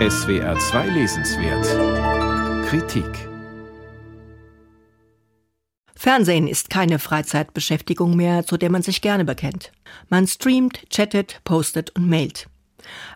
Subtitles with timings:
[0.00, 3.28] SWR 2 Lesenswert Kritik
[5.94, 9.70] Fernsehen ist keine Freizeitbeschäftigung mehr, zu der man sich gerne bekennt.
[10.08, 12.48] Man streamt, chattet, postet und mailt.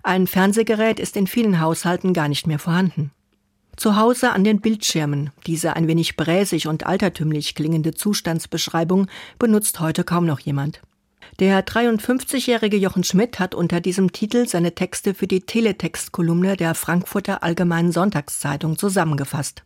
[0.05, 3.11] Ein Fernsehgerät ist in vielen Haushalten gar nicht mehr vorhanden.
[3.77, 9.09] Zu Hause an den Bildschirmen, diese ein wenig bräsig und altertümlich klingende Zustandsbeschreibung,
[9.41, 10.81] benutzt heute kaum noch jemand.
[11.39, 17.45] Der 53-jährige Jochen Schmidt hat unter diesem Titel seine Texte für die Teletext-Kolumne der Frankfurter
[17.45, 19.63] Allgemeinen Sonntagszeitung zusammengefasst.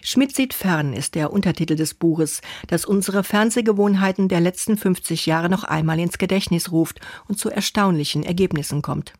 [0.00, 5.50] Schmidt sieht fern ist der Untertitel des Buches, das unsere Fernsehgewohnheiten der letzten 50 Jahre
[5.50, 9.12] noch einmal ins Gedächtnis ruft und zu erstaunlichen Ergebnissen kommt.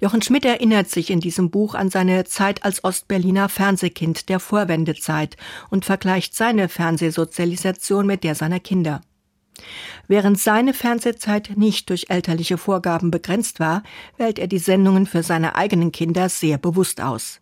[0.00, 5.36] Jochen Schmidt erinnert sich in diesem Buch an seine Zeit als Ostberliner Fernsehkind der Vorwendezeit
[5.68, 9.02] und vergleicht seine Fernsehsozialisation mit der seiner Kinder.
[10.06, 13.82] Während seine Fernsehzeit nicht durch elterliche Vorgaben begrenzt war,
[14.16, 17.40] wählt er die Sendungen für seine eigenen Kinder sehr bewusst aus.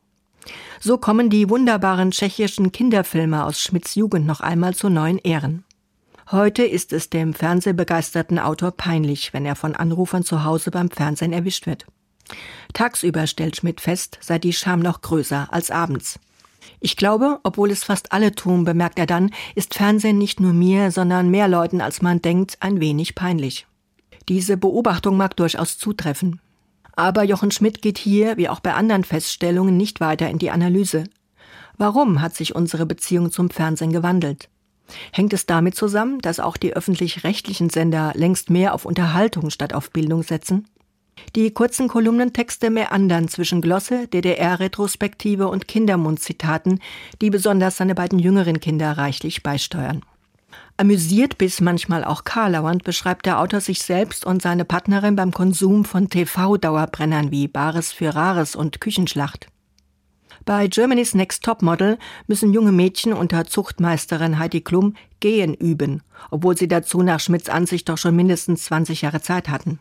[0.80, 5.64] So kommen die wunderbaren tschechischen Kinderfilme aus Schmidts Jugend noch einmal zu neuen Ehren.
[6.30, 11.32] Heute ist es dem fernsehbegeisterten Autor peinlich, wenn er von Anrufern zu Hause beim Fernsehen
[11.32, 11.86] erwischt wird.
[12.72, 16.18] Tagsüber stellt Schmidt fest, sei die Scham noch größer als abends.
[16.80, 20.90] Ich glaube, obwohl es fast alle tun, bemerkt er dann, ist Fernsehen nicht nur mir,
[20.90, 23.66] sondern mehr Leuten, als man denkt, ein wenig peinlich.
[24.28, 26.40] Diese Beobachtung mag durchaus zutreffen.
[26.94, 31.04] Aber Jochen Schmidt geht hier, wie auch bei anderen Feststellungen, nicht weiter in die Analyse.
[31.78, 34.48] Warum hat sich unsere Beziehung zum Fernsehen gewandelt?
[35.12, 39.90] Hängt es damit zusammen, dass auch die öffentlich-rechtlichen Sender längst mehr auf Unterhaltung statt auf
[39.90, 40.66] Bildung setzen?
[41.34, 46.80] Die kurzen Kolumnentexte meandern zwischen Glosse, DDR-Retrospektive und Kindermundzitaten,
[47.20, 50.02] die besonders seine beiden jüngeren Kinder reichlich beisteuern.
[50.78, 55.84] Amüsiert bis manchmal auch karlauernd beschreibt der Autor sich selbst und seine Partnerin beim Konsum
[55.84, 59.48] von TV-Dauerbrennern wie Bares für Rares und Küchenschlacht.
[60.44, 66.68] Bei Germany's Next Topmodel müssen junge Mädchen unter Zuchtmeisterin Heidi Klum gehen üben, obwohl sie
[66.68, 69.80] dazu nach Schmidts Ansicht doch schon mindestens 20 Jahre Zeit hatten.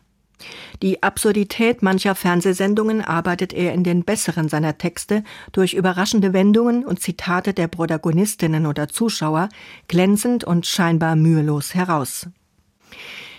[0.82, 7.00] Die Absurdität mancher Fernsehsendungen arbeitet er in den besseren seiner Texte durch überraschende Wendungen und
[7.00, 9.48] Zitate der Protagonistinnen oder Zuschauer
[9.88, 12.28] glänzend und scheinbar mühelos heraus.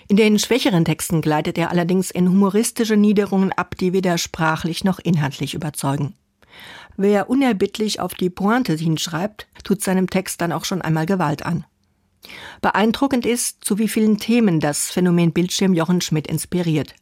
[0.10, 5.00] In den schwächeren Texten gleitet er allerdings in humoristische Niederungen ab, die weder sprachlich noch
[5.00, 6.14] inhaltlich überzeugen.
[6.96, 11.66] Wer unerbittlich auf die Pointe hinschreibt, tut seinem Text dann auch schon einmal Gewalt an.
[12.62, 16.96] Beeindruckend ist, zu wie vielen Themen das Phänomen Bildschirm Jochen Schmidt inspiriert.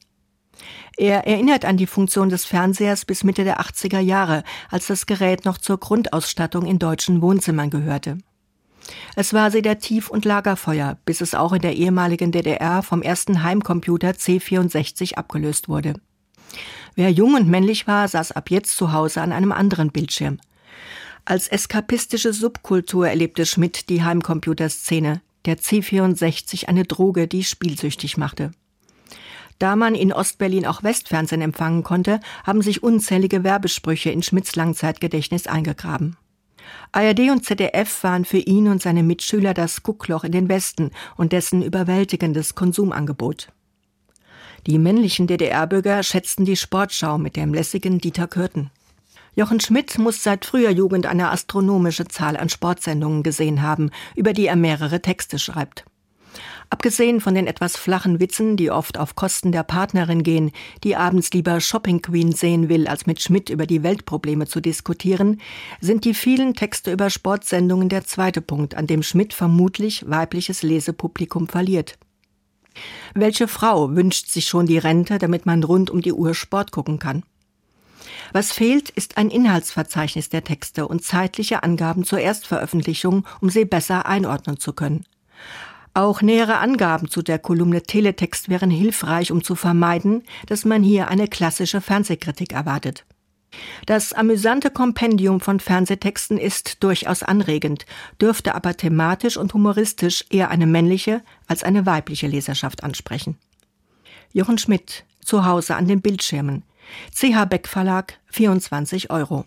[0.97, 5.45] Er erinnert an die Funktion des Fernsehers bis Mitte der 80er Jahre, als das Gerät
[5.45, 8.17] noch zur Grundausstattung in deutschen Wohnzimmern gehörte.
[9.15, 14.11] Es war Sedativ und Lagerfeuer, bis es auch in der ehemaligen DDR vom ersten Heimcomputer
[14.11, 15.95] C64 abgelöst wurde.
[16.95, 20.39] Wer jung und männlich war, saß ab jetzt zu Hause an einem anderen Bildschirm.
[21.27, 28.51] Als eskapistische Subkultur erlebte Schmidt die Heimcomputerszene, der C64 eine Droge, die spielsüchtig machte.
[29.57, 35.47] Da man in Ostberlin auch Westfernsehen empfangen konnte, haben sich unzählige Werbesprüche in Schmidts Langzeitgedächtnis
[35.47, 36.15] eingegraben.
[36.91, 41.31] ARD und ZDF waren für ihn und seine Mitschüler das Guckloch in den Westen und
[41.31, 43.51] dessen überwältigendes Konsumangebot.
[44.67, 48.69] Die männlichen DDR-Bürger schätzten die Sportschau mit dem lässigen Dieter Kürten.
[49.37, 54.47] Jochen Schmidt muss seit früher Jugend eine astronomische Zahl an Sportsendungen gesehen haben, über die
[54.47, 55.83] er mehrere Texte schreibt.
[56.69, 60.51] Abgesehen von den etwas flachen Witzen, die oft auf Kosten der Partnerin gehen,
[60.83, 65.41] die abends lieber Shopping Queen sehen will, als mit Schmidt über die Weltprobleme zu diskutieren,
[65.81, 71.47] sind die vielen Texte über Sportsendungen der zweite Punkt, an dem Schmidt vermutlich weibliches Lesepublikum
[71.47, 71.97] verliert.
[73.13, 76.99] Welche Frau wünscht sich schon die Rente, damit man rund um die Uhr Sport gucken
[76.99, 77.23] kann?
[78.33, 84.05] Was fehlt, ist ein Inhaltsverzeichnis der Texte und zeitliche Angaben zur Erstveröffentlichung, um sie besser
[84.05, 85.05] einordnen zu können.
[85.93, 91.07] Auch nähere Angaben zu der Kolumne Teletext wären hilfreich, um zu vermeiden, dass man hier
[91.07, 93.05] eine klassische Fernsehkritik erwartet.
[93.85, 97.85] Das amüsante Kompendium von Fernsehtexten ist durchaus anregend,
[98.19, 103.37] dürfte aber thematisch und humoristisch eher eine männliche als eine weibliche Leserschaft ansprechen.
[104.33, 106.63] Jochen Schmidt, zu Hause an den Bildschirmen,
[107.13, 109.43] CH Beck Verlag, 24 Euro.